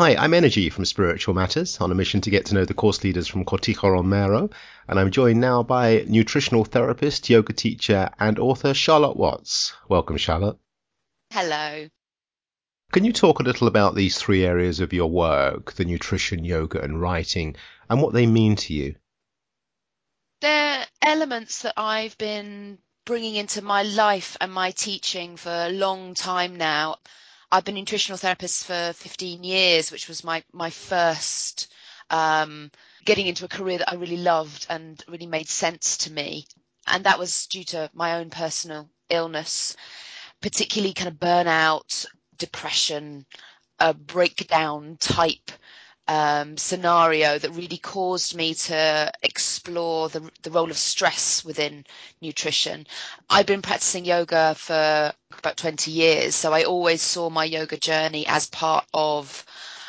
Hi, 0.00 0.16
I'm 0.16 0.32
Energy 0.32 0.70
from 0.70 0.86
Spiritual 0.86 1.34
Matters 1.34 1.78
on 1.78 1.90
a 1.90 1.94
mission 1.94 2.22
to 2.22 2.30
get 2.30 2.46
to 2.46 2.54
know 2.54 2.64
the 2.64 2.72
course 2.72 3.04
leaders 3.04 3.28
from 3.28 3.44
Cortijo 3.44 3.92
Romero, 3.92 4.48
and 4.88 4.98
I'm 4.98 5.10
joined 5.10 5.42
now 5.42 5.62
by 5.62 6.06
nutritional 6.08 6.64
therapist, 6.64 7.28
yoga 7.28 7.52
teacher, 7.52 8.08
and 8.18 8.38
author 8.38 8.72
Charlotte 8.72 9.18
Watts. 9.18 9.74
Welcome, 9.90 10.16
Charlotte. 10.16 10.56
Hello. 11.30 11.86
Can 12.92 13.04
you 13.04 13.12
talk 13.12 13.40
a 13.40 13.42
little 13.42 13.68
about 13.68 13.94
these 13.94 14.16
three 14.16 14.42
areas 14.42 14.80
of 14.80 14.94
your 14.94 15.10
work, 15.10 15.72
the 15.72 15.84
nutrition, 15.84 16.46
yoga, 16.46 16.80
and 16.80 16.98
writing, 16.98 17.56
and 17.90 18.00
what 18.00 18.14
they 18.14 18.24
mean 18.24 18.56
to 18.56 18.72
you? 18.72 18.94
They're 20.40 20.86
elements 21.02 21.60
that 21.60 21.74
I've 21.76 22.16
been 22.16 22.78
bringing 23.04 23.34
into 23.34 23.60
my 23.60 23.82
life 23.82 24.38
and 24.40 24.50
my 24.50 24.70
teaching 24.70 25.36
for 25.36 25.50
a 25.52 25.68
long 25.68 26.14
time 26.14 26.56
now. 26.56 26.96
I've 27.52 27.64
been 27.64 27.76
a 27.76 27.80
nutritional 27.80 28.18
therapist 28.18 28.64
for 28.66 28.92
15 28.94 29.42
years, 29.42 29.90
which 29.90 30.08
was 30.08 30.22
my 30.22 30.44
my 30.52 30.70
first 30.70 31.68
um, 32.08 32.70
getting 33.04 33.26
into 33.26 33.44
a 33.44 33.48
career 33.48 33.78
that 33.78 33.90
I 33.90 33.96
really 33.96 34.16
loved 34.18 34.66
and 34.70 35.02
really 35.08 35.26
made 35.26 35.48
sense 35.48 35.96
to 35.98 36.12
me. 36.12 36.46
And 36.86 37.04
that 37.04 37.18
was 37.18 37.46
due 37.46 37.64
to 37.64 37.90
my 37.92 38.14
own 38.18 38.30
personal 38.30 38.88
illness, 39.08 39.76
particularly 40.40 40.94
kind 40.94 41.08
of 41.08 41.14
burnout, 41.14 42.06
depression, 42.38 43.26
a 43.78 43.94
breakdown 43.94 44.96
type 45.00 45.50
um, 46.08 46.56
scenario 46.56 47.38
that 47.38 47.50
really 47.50 47.76
caused 47.78 48.34
me 48.34 48.54
to 48.54 49.12
explore 49.22 50.08
the, 50.08 50.28
the 50.42 50.50
role 50.50 50.70
of 50.70 50.76
stress 50.76 51.44
within 51.44 51.84
nutrition. 52.20 52.86
I've 53.28 53.46
been 53.46 53.62
practicing 53.62 54.04
yoga 54.04 54.54
for 54.56 55.12
about 55.38 55.56
20 55.56 55.90
years, 55.90 56.34
so 56.34 56.52
I 56.52 56.64
always 56.64 57.02
saw 57.02 57.30
my 57.30 57.44
yoga 57.44 57.76
journey 57.76 58.26
as 58.26 58.46
part 58.46 58.86
of 58.92 59.44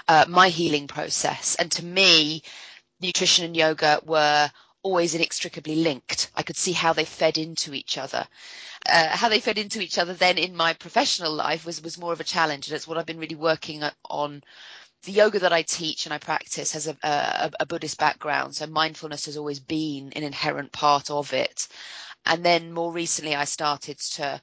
uh, 0.07 0.25
my 0.27 0.49
healing 0.49 0.87
process. 0.87 1.55
And 1.55 1.71
to 1.73 1.85
me, 1.85 2.43
nutrition 3.01 3.45
and 3.45 3.57
yoga 3.57 3.99
were 4.05 4.51
always 4.83 5.15
inextricably 5.15 5.75
linked. 5.75 6.29
I 6.35 6.43
could 6.43 6.55
see 6.57 6.71
how 6.71 6.93
they 6.93 7.05
fed 7.05 7.37
into 7.37 7.73
each 7.73 7.97
other. 7.97 8.27
Uh, 8.91 9.09
how 9.09 9.29
they 9.29 9.39
fed 9.39 9.57
into 9.59 9.79
each 9.79 9.97
other 9.99 10.13
then 10.13 10.37
in 10.37 10.55
my 10.55 10.73
professional 10.73 11.31
life 11.33 11.65
was, 11.65 11.81
was 11.83 11.99
more 11.99 12.13
of 12.13 12.19
a 12.19 12.23
challenge. 12.25 12.67
And 12.67 12.75
it's 12.75 12.87
what 12.87 12.97
I've 12.97 13.05
been 13.05 13.19
really 13.19 13.35
working 13.35 13.83
on 14.09 14.43
the 15.03 15.11
yoga 15.11 15.39
that 15.39 15.53
I 15.53 15.63
teach 15.63 16.05
and 16.05 16.13
I 16.13 16.17
practice 16.19 16.71
has 16.73 16.87
a, 16.87 16.95
a, 17.03 17.51
a, 17.59 17.65
Buddhist 17.65 17.97
background, 17.97 18.55
so 18.55 18.67
mindfulness 18.67 19.25
has 19.25 19.37
always 19.37 19.59
been 19.59 20.11
an 20.15 20.23
inherent 20.23 20.71
part 20.71 21.09
of 21.09 21.33
it. 21.33 21.67
And 22.25 22.45
then 22.45 22.71
more 22.71 22.91
recently, 22.91 23.35
I 23.35 23.45
started 23.45 23.97
to 23.99 24.39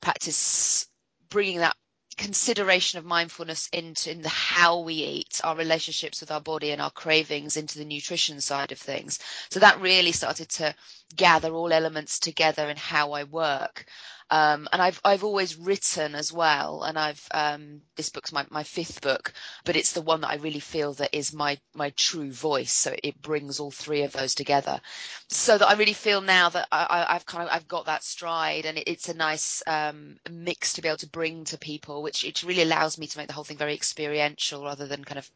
practice 0.00 0.88
bringing 1.28 1.58
that 1.58 1.76
consideration 2.16 2.98
of 2.98 3.04
mindfulness 3.04 3.68
into 3.72 4.10
in 4.10 4.20
the 4.20 4.28
how 4.28 4.80
we 4.80 4.94
eat, 4.94 5.40
our 5.42 5.56
relationships 5.56 6.20
with 6.20 6.30
our 6.30 6.40
body 6.40 6.70
and 6.70 6.82
our 6.82 6.90
cravings 6.90 7.56
into 7.56 7.78
the 7.78 7.84
nutrition 7.84 8.40
side 8.40 8.72
of 8.72 8.78
things. 8.78 9.18
So 9.50 9.60
that 9.60 9.80
really 9.80 10.12
started 10.12 10.50
to 10.50 10.74
gather 11.16 11.54
all 11.54 11.72
elements 11.72 12.18
together 12.18 12.68
in 12.68 12.76
how 12.76 13.12
I 13.12 13.24
work. 13.24 13.86
Um, 14.32 14.68
and 14.72 14.80
I've 14.80 15.00
I've 15.04 15.24
always 15.24 15.56
written 15.56 16.14
as 16.14 16.32
well, 16.32 16.84
and 16.84 16.96
I've 16.96 17.26
um, 17.32 17.82
this 17.96 18.10
book's 18.10 18.32
my, 18.32 18.46
my 18.48 18.62
fifth 18.62 19.00
book, 19.00 19.32
but 19.64 19.74
it's 19.74 19.92
the 19.92 20.02
one 20.02 20.20
that 20.20 20.30
I 20.30 20.36
really 20.36 20.60
feel 20.60 20.92
that 20.94 21.16
is 21.16 21.32
my 21.32 21.58
my 21.74 21.90
true 21.90 22.30
voice. 22.30 22.72
So 22.72 22.94
it 23.02 23.20
brings 23.20 23.58
all 23.58 23.72
three 23.72 24.02
of 24.02 24.12
those 24.12 24.36
together, 24.36 24.80
so 25.28 25.58
that 25.58 25.66
I 25.68 25.74
really 25.74 25.94
feel 25.94 26.20
now 26.20 26.48
that 26.50 26.68
I, 26.70 27.06
have 27.12 27.26
kind 27.26 27.48
of 27.48 27.52
I've 27.52 27.66
got 27.66 27.86
that 27.86 28.04
stride, 28.04 28.66
and 28.66 28.78
it, 28.78 28.84
it's 28.86 29.08
a 29.08 29.14
nice 29.14 29.64
um, 29.66 30.18
mix 30.30 30.74
to 30.74 30.82
be 30.82 30.86
able 30.88 30.98
to 30.98 31.08
bring 31.08 31.42
to 31.46 31.58
people, 31.58 32.00
which 32.00 32.22
it 32.24 32.44
really 32.44 32.62
allows 32.62 32.98
me 32.98 33.08
to 33.08 33.18
make 33.18 33.26
the 33.26 33.32
whole 33.34 33.44
thing 33.44 33.56
very 33.56 33.74
experiential 33.74 34.62
rather 34.64 34.86
than 34.86 35.04
kind 35.04 35.18
of 35.18 35.28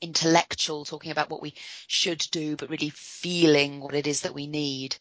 intellectual, 0.00 0.84
talking 0.84 1.10
about 1.10 1.30
what 1.30 1.42
we 1.42 1.54
should 1.88 2.24
do, 2.30 2.54
but 2.56 2.70
really 2.70 2.90
feeling 2.90 3.80
what 3.80 3.94
it 3.94 4.06
is 4.06 4.20
that 4.20 4.34
we 4.34 4.46
need. 4.46 4.96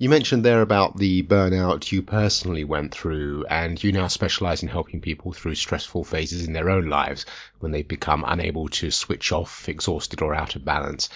You 0.00 0.08
mentioned 0.08 0.44
there 0.44 0.62
about 0.62 0.96
the 0.96 1.24
burnout 1.24 1.90
you 1.90 2.02
personally 2.02 2.62
went 2.62 2.94
through, 2.94 3.46
and 3.46 3.82
you 3.82 3.90
now 3.90 4.06
specialize 4.06 4.62
in 4.62 4.68
helping 4.68 5.00
people 5.00 5.32
through 5.32 5.56
stressful 5.56 6.04
phases 6.04 6.46
in 6.46 6.52
their 6.52 6.70
own 6.70 6.86
lives 6.86 7.26
when 7.58 7.72
they 7.72 7.82
become 7.82 8.24
unable 8.24 8.68
to 8.68 8.92
switch 8.92 9.32
off, 9.32 9.68
exhausted, 9.68 10.22
or 10.22 10.36
out 10.36 10.54
of 10.54 10.64
balance. 10.64 11.08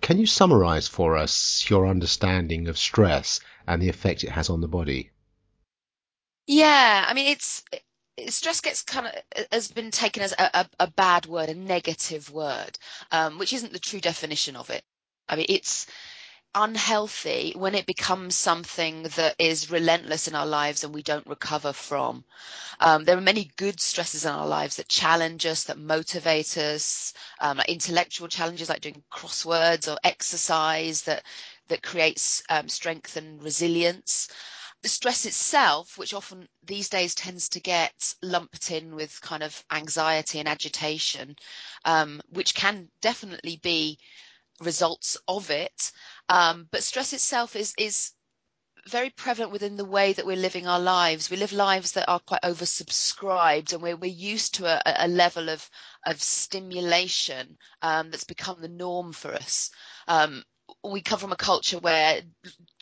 Can 0.00 0.18
you 0.18 0.26
summarize 0.26 0.88
for 0.88 1.18
us 1.18 1.68
your 1.68 1.86
understanding 1.86 2.68
of 2.68 2.78
stress 2.78 3.40
and 3.66 3.82
the 3.82 3.90
effect 3.90 4.24
it 4.24 4.30
has 4.30 4.48
on 4.48 4.62
the 4.62 4.68
body? 4.68 5.10
Yeah, 6.46 7.04
I 7.06 7.12
mean, 7.12 7.26
it's 7.26 7.62
stress 8.28 8.62
gets 8.62 8.82
kind 8.82 9.06
of 9.06 9.46
has 9.52 9.70
been 9.70 9.90
taken 9.90 10.22
as 10.22 10.32
a, 10.32 10.50
a, 10.60 10.70
a 10.80 10.86
bad 10.86 11.26
word, 11.26 11.50
a 11.50 11.54
negative 11.54 12.30
word, 12.30 12.78
um, 13.12 13.38
which 13.38 13.52
isn't 13.52 13.74
the 13.74 13.78
true 13.78 14.00
definition 14.00 14.56
of 14.56 14.70
it. 14.70 14.82
I 15.28 15.36
mean, 15.36 15.46
it's 15.50 15.86
unhealthy 16.54 17.52
when 17.56 17.74
it 17.74 17.86
becomes 17.86 18.36
something 18.36 19.04
that 19.16 19.34
is 19.38 19.70
relentless 19.70 20.28
in 20.28 20.34
our 20.34 20.46
lives 20.46 20.84
and 20.84 20.94
we 20.94 21.02
don't 21.02 21.26
recover 21.26 21.72
from. 21.72 22.24
Um, 22.80 23.04
there 23.04 23.16
are 23.16 23.22
many 23.22 23.50
good 23.56 23.80
stresses 23.80 24.24
in 24.24 24.32
our 24.32 24.46
lives 24.46 24.76
that 24.76 24.88
challenge 24.88 25.46
us, 25.46 25.64
that 25.64 25.78
motivate 25.78 26.56
us, 26.58 27.14
um, 27.40 27.58
like 27.58 27.68
intellectual 27.68 28.28
challenges 28.28 28.68
like 28.68 28.80
doing 28.80 29.02
crosswords 29.12 29.90
or 29.92 29.98
exercise 30.04 31.02
that 31.02 31.24
that 31.68 31.82
creates 31.82 32.42
um, 32.50 32.68
strength 32.68 33.16
and 33.16 33.42
resilience. 33.42 34.28
The 34.82 34.88
stress 34.88 35.24
itself, 35.24 35.96
which 35.96 36.12
often 36.12 36.46
these 36.62 36.90
days 36.90 37.14
tends 37.14 37.48
to 37.50 37.60
get 37.60 38.14
lumped 38.22 38.70
in 38.70 38.94
with 38.94 39.18
kind 39.22 39.42
of 39.42 39.64
anxiety 39.70 40.40
and 40.40 40.48
agitation, 40.48 41.36
um, 41.86 42.20
which 42.28 42.54
can 42.54 42.90
definitely 43.00 43.56
be 43.62 43.98
results 44.60 45.16
of 45.28 45.50
it. 45.50 45.92
Um, 46.28 46.68
but 46.70 46.82
stress 46.82 47.12
itself 47.12 47.56
is 47.56 47.74
is 47.78 48.12
very 48.86 49.08
prevalent 49.10 49.50
within 49.52 49.76
the 49.76 49.84
way 49.84 50.12
that 50.12 50.26
we're 50.26 50.36
living 50.36 50.66
our 50.66 50.80
lives. 50.80 51.30
We 51.30 51.38
live 51.38 51.52
lives 51.52 51.92
that 51.92 52.08
are 52.08 52.20
quite 52.20 52.42
oversubscribed, 52.42 53.72
and 53.72 53.82
we're 53.82 53.96
we're 53.96 54.10
used 54.10 54.54
to 54.56 54.66
a, 54.66 55.06
a 55.06 55.08
level 55.08 55.48
of 55.48 55.68
of 56.06 56.22
stimulation 56.22 57.56
um, 57.82 58.10
that's 58.10 58.24
become 58.24 58.60
the 58.60 58.68
norm 58.68 59.12
for 59.12 59.32
us. 59.34 59.70
Um, 60.06 60.44
we 60.82 61.00
come 61.00 61.18
from 61.18 61.32
a 61.32 61.36
culture 61.36 61.78
where 61.78 62.20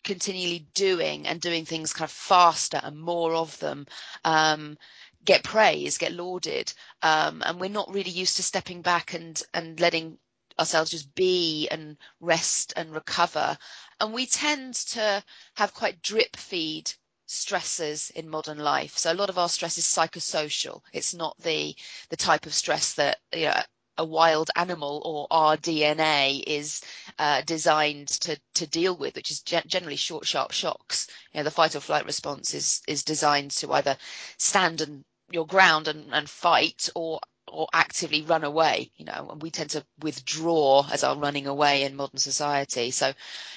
continually 0.04 0.66
doing 0.74 1.26
and 1.26 1.40
doing 1.40 1.64
things 1.64 1.92
kind 1.92 2.04
of 2.04 2.12
faster 2.12 2.80
and 2.82 2.98
more 2.98 3.34
of 3.34 3.58
them 3.60 3.86
um, 4.24 4.76
get 5.24 5.44
praise, 5.44 5.98
get 5.98 6.12
lauded, 6.12 6.72
um, 7.02 7.42
and 7.46 7.60
we're 7.60 7.70
not 7.70 7.92
really 7.92 8.10
used 8.10 8.36
to 8.36 8.42
stepping 8.42 8.82
back 8.82 9.14
and 9.14 9.42
and 9.54 9.78
letting 9.78 10.18
ourselves 10.62 10.90
just 10.92 11.14
be 11.14 11.68
and 11.70 11.98
rest 12.20 12.72
and 12.76 12.94
recover. 12.94 13.58
And 14.00 14.12
we 14.14 14.26
tend 14.26 14.74
to 14.94 15.22
have 15.56 15.74
quite 15.74 16.02
drip 16.02 16.36
feed 16.36 16.92
stresses 17.26 18.10
in 18.10 18.28
modern 18.28 18.58
life. 18.58 18.96
So 18.96 19.12
a 19.12 19.14
lot 19.14 19.30
of 19.30 19.38
our 19.38 19.48
stress 19.48 19.78
is 19.78 19.84
psychosocial. 19.84 20.82
It's 20.92 21.14
not 21.14 21.36
the 21.38 21.74
the 22.10 22.16
type 22.16 22.46
of 22.46 22.54
stress 22.54 22.94
that 22.94 23.18
you 23.34 23.46
know, 23.46 23.60
a 23.98 24.04
wild 24.04 24.50
animal 24.56 25.02
or 25.04 25.26
our 25.30 25.56
DNA 25.56 26.42
is 26.46 26.82
uh, 27.18 27.42
designed 27.42 28.08
to 28.08 28.38
to 28.54 28.66
deal 28.66 28.96
with, 28.96 29.16
which 29.16 29.30
is 29.30 29.40
ge- 29.42 29.66
generally 29.66 29.96
short, 29.96 30.26
sharp 30.26 30.52
shocks. 30.52 31.08
You 31.32 31.38
know, 31.40 31.44
the 31.44 31.50
fight 31.50 31.74
or 31.76 31.80
flight 31.80 32.06
response 32.06 32.54
is 32.54 32.82
is 32.86 33.02
designed 33.04 33.50
to 33.52 33.72
either 33.72 33.96
stand 34.38 34.80
and 34.80 35.04
your 35.30 35.46
ground 35.46 35.88
and, 35.88 36.12
and 36.14 36.28
fight 36.28 36.88
or 36.94 37.20
or 37.48 37.66
actively 37.72 38.22
run 38.22 38.44
away, 38.44 38.90
you 38.96 39.04
know, 39.04 39.28
and 39.30 39.42
we 39.42 39.50
tend 39.50 39.70
to 39.70 39.84
withdraw 40.00 40.86
as 40.90 41.04
our 41.04 41.16
running 41.16 41.46
away 41.46 41.82
in 41.82 41.96
modern 41.96 42.18
society. 42.18 42.90
So 42.90 43.12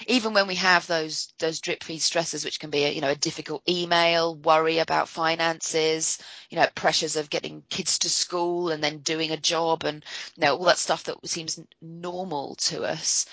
even 0.08 0.34
when 0.34 0.48
we 0.48 0.56
have 0.56 0.88
those 0.88 1.34
those 1.40 1.60
drip 1.60 1.84
feed 1.84 2.02
stresses, 2.02 2.44
which 2.44 2.60
can 2.60 2.70
be 2.70 2.84
a, 2.84 2.92
you 2.92 3.02
know 3.02 3.10
a 3.12 3.16
difficult 3.16 3.62
email, 3.70 4.36
worry 4.36 4.80
about 4.80 5.08
finances, 5.10 6.18
you 6.50 6.58
know, 6.58 6.68
pressures 6.76 7.16
of 7.16 7.30
getting 7.30 7.64
kids 7.70 8.00
to 8.00 8.10
school 8.10 8.70
and 8.70 8.84
then 8.84 9.00
doing 9.00 9.32
a 9.32 9.38
job, 9.38 9.84
and 9.84 10.04
you 10.36 10.42
know 10.42 10.56
all 10.58 10.66
that 10.66 10.78
stuff 10.78 11.04
that 11.06 11.26
seems 11.28 11.60
normal 11.82 12.56
to 12.56 12.84
us, 12.84 13.26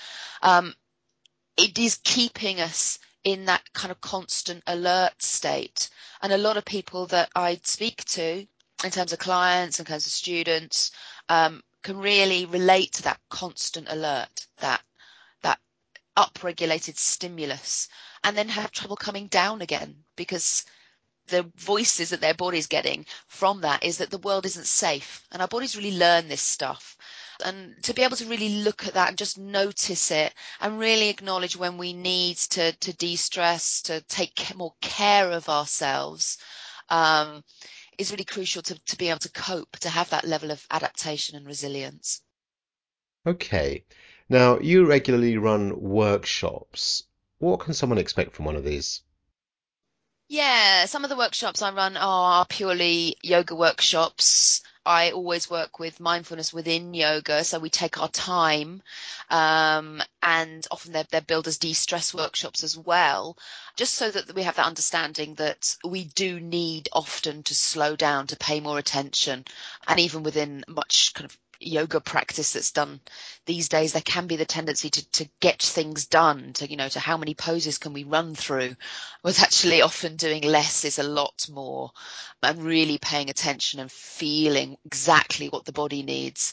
um, 0.43 0.75
it 1.56 1.78
is 1.78 1.98
keeping 2.05 2.60
us 2.60 2.98
in 3.25 3.44
that 3.46 3.62
kind 3.72 3.90
of 3.90 4.00
constant 4.00 4.62
alert 4.66 5.22
state. 5.22 5.88
And 6.20 6.32
a 6.32 6.38
lot 6.38 6.56
of 6.56 6.64
people 6.64 7.06
that 7.06 7.31
I 7.34 7.60
speak 7.62 8.05
to 8.06 8.46
in 8.84 8.90
terms 8.90 9.12
of 9.12 9.19
clients 9.19 9.79
and 9.79 9.87
terms 9.87 10.06
of 10.06 10.12
students 10.12 10.90
um, 11.29 11.62
can 11.82 11.99
really 11.99 12.46
relate 12.46 12.93
to 12.93 13.02
that 13.02 13.20
constant 13.29 13.88
alert, 13.90 14.46
that 14.58 14.82
that 15.43 15.58
upregulated 16.17 16.96
stimulus, 16.96 17.88
and 18.25 18.37
then 18.37 18.49
have 18.49 18.70
trouble 18.70 18.96
coming 18.96 19.26
down 19.29 19.62
again 19.62 19.96
because 20.17 20.64
the 21.29 21.50
voices 21.56 22.11
that 22.11 22.20
their 22.20 22.34
body's 22.34 22.67
getting 22.67 23.06
from 23.29 23.61
that 23.61 23.82
is 23.84 23.99
that 23.99 24.11
the 24.11 24.19
world 24.19 24.44
isn't 24.44 24.67
safe, 24.67 25.26
and 25.31 25.40
our 25.40 25.49
bodies 25.49 25.76
really 25.76 25.96
learn 25.96 26.29
this 26.29 26.43
stuff. 26.43 26.96
And 27.44 27.75
to 27.84 27.94
be 27.94 28.02
able 28.02 28.17
to 28.17 28.26
really 28.26 28.62
look 28.62 28.87
at 28.87 28.94
that 28.94 29.08
and 29.08 29.19
just 29.19 29.38
notice 29.38 30.11
it 30.11 30.34
and 30.61 30.79
really 30.79 31.08
acknowledge 31.08 31.56
when 31.56 31.79
we 31.79 31.93
need 31.93 32.37
to 32.50 32.73
to 32.73 32.93
de-stress, 32.93 33.82
to 33.82 34.00
take 34.02 34.55
more 34.56 34.75
care 34.81 35.31
of 35.31 35.49
ourselves, 35.49 36.38
um, 36.88 37.43
is 37.99 38.11
really 38.11 38.25
crucial 38.25 38.62
to, 38.62 38.79
to 38.79 38.97
be 38.97 39.09
able 39.09 39.19
to 39.21 39.33
cope, 39.33 39.77
to 39.79 39.89
have 39.89 40.11
that 40.11 40.25
level 40.25 40.50
of 40.50 40.67
adaptation 40.71 41.37
and 41.37 41.47
resilience. 41.47 42.23
Okay. 43.27 43.85
Now, 44.29 44.59
you 44.59 44.87
regularly 44.87 45.37
run 45.37 45.81
workshops. 45.81 47.05
What 47.39 47.61
can 47.61 47.75
someone 47.75 47.99
expect 47.99 48.35
from 48.35 48.47
one 48.47 48.56
of 48.56 48.65
these? 48.65 49.03
Yeah, 50.32 50.87
some 50.87 51.05
of 51.05 51.11
the 51.11 51.17
workshops 51.17 51.61
I 51.61 51.73
run 51.73 51.99
are 51.99 52.46
purely 52.46 53.19
yoga 53.23 53.55
workshops. 53.55 54.62
I 54.87 55.11
always 55.11 55.50
work 55.50 55.79
with 55.79 56.00
mindfulness 56.00 56.55
within 56.55 56.94
yoga, 56.94 57.44
so 57.44 57.58
we 57.58 57.69
take 57.69 58.00
our 58.00 58.08
time, 58.08 58.82
um, 59.29 60.02
and 60.23 60.67
often 60.70 60.93
they're, 60.93 61.05
they're 61.11 61.38
as 61.46 61.58
de-stress 61.58 62.14
workshops 62.14 62.64
as 62.64 62.79
well, 62.79 63.37
just 63.76 63.93
so 63.93 64.11
that 64.11 64.34
we 64.34 64.44
have 64.44 64.56
that 64.56 64.64
understanding 64.64 65.34
that 65.34 65.76
we 65.84 66.05
do 66.05 66.40
need 66.40 66.88
often 66.94 67.43
to 67.43 67.55
slow 67.55 67.94
down, 67.94 68.26
to 68.29 68.37
pay 68.37 68.58
more 68.58 68.79
attention, 68.79 69.44
and 69.87 70.00
even 70.00 70.23
within 70.23 70.64
much 70.67 71.12
kind 71.12 71.26
of 71.26 71.37
yoga 71.67 72.00
practice 72.00 72.53
that's 72.53 72.70
done 72.73 73.00
these 73.47 73.69
days, 73.69 73.93
there 73.93 74.03
can 74.03 74.26
be 74.26 74.37
the 74.37 74.44
tendency 74.44 74.91
to, 74.91 75.11
to 75.12 75.29
get 75.41 75.62
things 75.62 76.06
done, 76.06 76.53
to, 76.55 76.70
you 76.70 76.76
know, 76.76 76.88
to 76.88 77.00
how 77.00 77.17
many 77.17 77.35
poses 77.35 77.79
can 77.79 77.93
we 77.93 78.05
run 78.05 78.35
through, 78.35 78.76
was 79.23 79.41
actually 79.41 79.82
often 79.82 80.17
doing 80.17 80.43
less 80.43 80.85
is 80.85 80.99
a 80.99 81.03
lot 81.03 81.47
more 81.50 81.91
and 82.43 82.62
really 82.62 82.99
paying 82.99 83.31
attention 83.31 83.81
and 83.81 83.91
feeling 83.91 84.76
exactly 84.85 85.49
what 85.49 85.64
the 85.64 85.73
body 85.73 86.03
needs. 86.03 86.53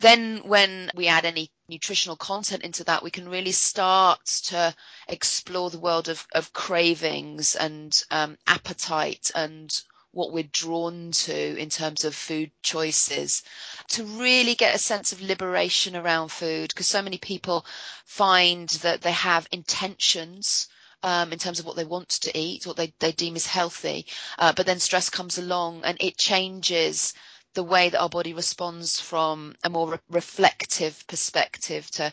Then 0.00 0.42
when 0.46 0.90
we 0.94 1.08
add 1.08 1.24
any 1.24 1.50
nutritional 1.68 2.16
content 2.16 2.62
into 2.62 2.84
that, 2.84 3.02
we 3.02 3.10
can 3.10 3.28
really 3.28 3.50
start 3.52 4.24
to 4.44 4.74
explore 5.08 5.70
the 5.70 5.80
world 5.80 6.08
of, 6.08 6.24
of 6.32 6.52
cravings 6.52 7.56
and 7.56 8.00
um, 8.10 8.38
appetite 8.46 9.30
and 9.34 9.82
what 10.12 10.32
we're 10.32 10.42
drawn 10.52 11.10
to 11.12 11.56
in 11.58 11.68
terms 11.70 12.04
of 12.04 12.14
food 12.14 12.50
choices 12.62 13.42
to 13.88 14.04
really 14.04 14.54
get 14.54 14.74
a 14.74 14.78
sense 14.78 15.12
of 15.12 15.20
liberation 15.20 15.94
around 15.96 16.28
food 16.30 16.68
because 16.68 16.86
so 16.86 17.02
many 17.02 17.18
people 17.18 17.64
find 18.04 18.68
that 18.82 19.02
they 19.02 19.12
have 19.12 19.46
intentions 19.52 20.68
um, 21.02 21.32
in 21.32 21.38
terms 21.38 21.60
of 21.60 21.66
what 21.66 21.76
they 21.76 21.84
want 21.84 22.08
to 22.08 22.36
eat, 22.36 22.66
what 22.66 22.76
they, 22.76 22.92
they 22.98 23.12
deem 23.12 23.36
as 23.36 23.46
healthy, 23.46 24.06
uh, 24.38 24.52
but 24.52 24.66
then 24.66 24.80
stress 24.80 25.08
comes 25.10 25.38
along 25.38 25.82
and 25.84 25.96
it 26.00 26.16
changes 26.18 27.14
the 27.54 27.62
way 27.62 27.88
that 27.88 28.00
our 28.00 28.08
body 28.08 28.32
responds 28.34 29.00
from 29.00 29.54
a 29.64 29.70
more 29.70 29.90
re- 29.92 29.98
reflective 30.10 31.06
perspective 31.06 31.90
to 31.92 32.12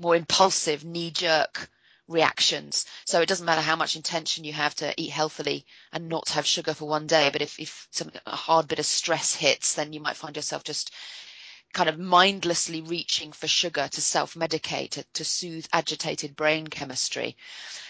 more 0.00 0.16
impulsive, 0.16 0.84
knee 0.84 1.10
jerk 1.10 1.68
reactions. 2.08 2.86
So 3.04 3.20
it 3.20 3.28
doesn't 3.28 3.46
matter 3.46 3.60
how 3.60 3.76
much 3.76 3.96
intention 3.96 4.44
you 4.44 4.52
have 4.52 4.74
to 4.76 4.94
eat 5.00 5.10
healthily 5.10 5.64
and 5.92 6.08
not 6.08 6.28
have 6.30 6.46
sugar 6.46 6.74
for 6.74 6.86
one 6.88 7.06
day, 7.06 7.30
but 7.30 7.42
if, 7.42 7.58
if 7.58 7.88
some, 7.90 8.10
a 8.26 8.36
hard 8.36 8.68
bit 8.68 8.78
of 8.78 8.86
stress 8.86 9.34
hits, 9.34 9.74
then 9.74 9.92
you 9.92 10.00
might 10.00 10.16
find 10.16 10.36
yourself 10.36 10.64
just 10.64 10.90
kind 11.72 11.88
of 11.88 11.98
mindlessly 11.98 12.80
reaching 12.82 13.32
for 13.32 13.48
sugar 13.48 13.88
to 13.88 14.00
self-medicate, 14.00 14.90
to, 14.90 15.04
to 15.14 15.24
soothe 15.24 15.66
agitated 15.72 16.36
brain 16.36 16.66
chemistry. 16.66 17.36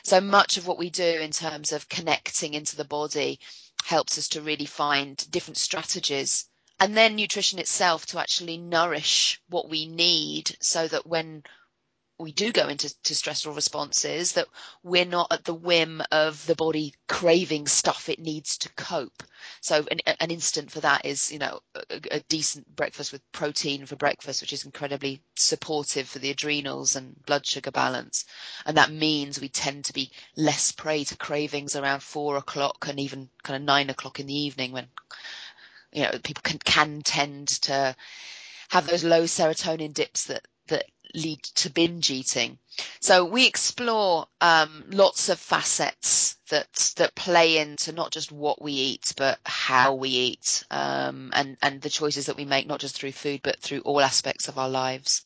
So 0.03 0.21
much 0.21 0.57
of 0.57 0.67
what 0.67 0.79
we 0.79 0.91
do 0.91 1.05
in 1.05 1.33
terms 1.33 1.73
of 1.73 1.89
connecting 1.89 2.55
into 2.55 2.77
the 2.77 2.85
body 2.85 3.41
helps 3.85 4.17
us 4.17 4.29
to 4.29 4.41
really 4.41 4.65
find 4.67 5.31
different 5.31 5.59
strategies 5.59 6.47
and 6.81 6.97
then 6.97 7.15
nutrition 7.15 7.59
itself 7.59 8.07
to 8.07 8.19
actually 8.19 8.57
nourish 8.57 9.41
what 9.49 9.69
we 9.69 9.87
need 9.87 10.57
so 10.61 10.89
that 10.89 11.07
when 11.07 11.43
we 12.19 12.31
do 12.31 12.53
go 12.53 12.69
into 12.69 12.89
stressful 13.03 13.53
responses 13.53 14.33
that 14.33 14.47
we're 14.85 15.05
not 15.05 15.27
at 15.33 15.45
the 15.45 15.55
whim 15.55 16.01
of 16.13 16.47
the 16.47 16.55
body 16.55 16.95
craving 17.09 17.67
stuff 17.67 18.09
it 18.09 18.21
needs 18.21 18.57
to 18.59 18.69
cope. 18.75 19.25
So 19.61 19.85
an, 19.91 19.99
an 20.21 20.31
instant 20.31 20.71
for 20.71 20.81
that 20.81 21.05
is, 21.05 21.33
you 21.33 21.41
know, 21.41 21.61
a, 21.75 22.01
a, 22.13 22.21
decent 22.21 22.77
breakfast 22.77 23.13
with 23.13 23.33
protein 23.33 23.85
for 23.85 23.97
breakfast, 23.97 24.41
which 24.41 24.53
is 24.53 24.65
incredibly 24.65 25.23
supportive 25.35 26.09
for 26.09 26.21
the 26.21 26.31
adrenals 26.31 26.95
and 26.95 27.21
blood 27.27 27.45
sugar 27.47 27.73
balance. 27.73 28.25
And 28.65 28.77
that 28.77 28.93
means 28.93 29.41
we 29.41 29.49
tend 29.49 29.85
to 29.87 29.93
be 29.93 30.13
less 30.37 30.71
prey 30.71 31.03
to 31.05 31.17
cravings 31.17 31.75
around 31.75 32.03
four 32.03 32.37
o'clock 32.37 32.87
and 32.89 33.01
even 33.01 33.29
kind 33.43 33.57
of 33.57 33.63
nine 33.63 33.91
o'clock 33.91 34.21
in 34.21 34.27
the 34.27 34.39
evening 34.39 34.71
when, 34.71 34.87
you 35.93 36.05
know, 36.05 36.13
people 36.23 36.43
can, 36.43 36.59
can 36.59 37.03
tend 37.03 37.49
to 37.63 37.97
have 38.69 38.87
those 38.87 39.03
low 39.03 39.25
serotonin 39.25 39.93
dips 39.93 40.27
that, 40.27 40.47
that 40.69 40.87
lead 41.15 41.43
to 41.43 41.71
binge 41.71 42.11
eating. 42.11 42.59
So 43.01 43.25
we 43.25 43.47
explore 43.47 44.27
um, 44.41 44.85
lots 44.91 45.29
of 45.29 45.39
facets 45.39 46.37
that 46.49 46.93
that 46.97 47.15
play 47.15 47.59
into 47.59 47.93
not 47.93 48.11
just 48.11 48.33
what 48.33 48.61
we 48.61 48.73
eat, 48.73 49.13
but 49.17 49.39
how 49.47 49.95
we 49.95 50.09
eat, 50.09 50.65
um, 50.71 51.31
and 51.35 51.57
and 51.63 51.81
the 51.81 51.91
choices 51.91 52.27
that 52.27 52.37
we 52.37 52.45
make, 52.45 52.67
not 52.67 52.81
just 52.81 52.97
through 52.97 53.13
food, 53.13 53.41
but 53.43 53.61
through 53.61 53.81
all 53.81 54.01
aspects 54.01 54.49
of 54.49 54.59
our 54.59 54.69
lives. 54.69 55.25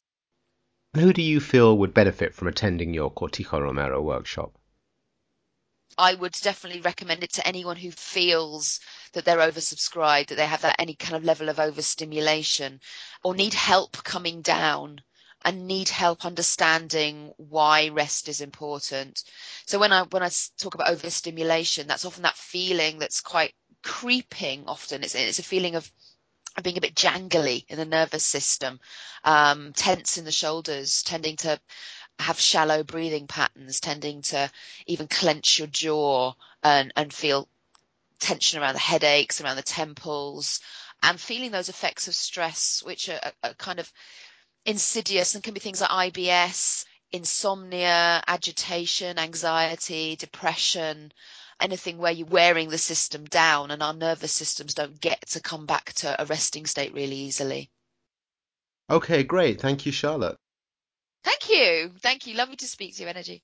Who 0.94 1.12
do 1.12 1.22
you 1.22 1.40
feel 1.40 1.76
would 1.78 1.94
benefit 1.94 2.34
from 2.34 2.48
attending 2.48 2.94
your 2.94 3.10
Cortijo 3.10 3.60
Romero 3.60 4.02
workshop? 4.02 4.58
I 5.96 6.14
would 6.14 6.32
definitely 6.32 6.80
recommend 6.80 7.24
it 7.24 7.32
to 7.32 7.46
anyone 7.46 7.76
who 7.76 7.90
feels 7.90 8.78
that 9.14 9.24
they're 9.24 9.38
oversubscribed, 9.38 10.28
that 10.28 10.36
they 10.36 10.46
have 10.46 10.62
that 10.62 10.76
any 10.78 10.94
kind 10.94 11.16
of 11.16 11.24
level 11.24 11.48
of 11.48 11.58
overstimulation, 11.58 12.80
or 13.24 13.34
need 13.34 13.54
help 13.54 14.04
coming 14.04 14.40
down 14.40 15.02
and 15.44 15.66
need 15.66 15.88
help 15.88 16.24
understanding 16.24 17.32
why 17.36 17.88
rest 17.88 18.28
is 18.28 18.40
important. 18.40 19.24
So 19.66 19.78
when 19.78 19.92
I 19.92 20.02
when 20.02 20.22
I 20.22 20.30
talk 20.58 20.74
about 20.74 20.90
overstimulation, 20.90 21.86
that's 21.86 22.04
often 22.04 22.22
that 22.24 22.36
feeling 22.36 22.98
that's 22.98 23.20
quite 23.20 23.54
creeping. 23.82 24.64
Often 24.66 25.04
it's 25.04 25.14
it's 25.14 25.38
a 25.38 25.42
feeling 25.44 25.76
of 25.76 25.90
being 26.62 26.78
a 26.78 26.80
bit 26.80 26.94
jangly 26.94 27.64
in 27.68 27.76
the 27.78 27.84
nervous 27.84 28.24
system, 28.24 28.80
um, 29.24 29.72
tense 29.74 30.18
in 30.18 30.24
the 30.24 30.32
shoulders, 30.32 31.02
tending 31.02 31.36
to 31.36 31.60
have 32.18 32.40
shallow 32.40 32.82
breathing 32.82 33.26
patterns, 33.28 33.80
tending 33.80 34.22
to 34.22 34.50
even 34.86 35.06
clench 35.06 35.58
your 35.58 35.68
jaw 35.68 36.32
and, 36.62 36.92
and 36.96 37.12
feel 37.12 37.48
tension 38.18 38.60
around 38.60 38.74
the 38.74 38.80
headaches, 38.80 39.40
around 39.40 39.56
the 39.56 39.62
temples, 39.62 40.60
and 41.02 41.20
feeling 41.20 41.52
those 41.52 41.68
effects 41.68 42.08
of 42.08 42.14
stress, 42.14 42.82
which 42.82 43.08
are, 43.08 43.20
are 43.44 43.54
kind 43.54 43.78
of 43.78 43.92
insidious 44.68 45.34
and 45.34 45.42
can 45.42 45.54
be 45.54 45.60
things 45.60 45.80
like 45.80 46.12
IBS, 46.12 46.84
insomnia, 47.10 48.22
agitation, 48.28 49.18
anxiety, 49.18 50.14
depression, 50.16 51.10
anything 51.58 51.96
where 51.96 52.12
you're 52.12 52.26
wearing 52.26 52.68
the 52.68 52.76
system 52.76 53.24
down 53.24 53.70
and 53.70 53.82
our 53.82 53.94
nervous 53.94 54.32
systems 54.32 54.74
don't 54.74 55.00
get 55.00 55.26
to 55.28 55.40
come 55.40 55.64
back 55.64 55.94
to 55.94 56.20
a 56.22 56.26
resting 56.26 56.66
state 56.66 56.92
really 56.92 57.16
easily. 57.16 57.70
Okay, 58.90 59.22
great. 59.22 59.58
Thank 59.60 59.86
you, 59.86 59.92
Charlotte. 59.92 60.36
Thank 61.24 61.48
you. 61.48 61.92
Thank 62.00 62.26
you. 62.26 62.34
Lovely 62.34 62.56
to 62.56 62.66
speak 62.66 62.94
to 62.96 63.02
you, 63.02 63.08
Energy. 63.08 63.42